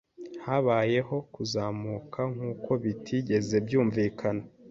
Habayeho 0.45 1.15
kuzamuka 1.33 2.21
nkuko 2.33 2.71
bitigeze 2.83 3.55
byumvikana 3.65 4.43